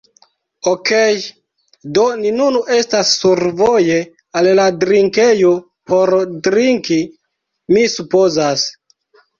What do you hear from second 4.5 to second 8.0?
la drinkejo por drinki, mi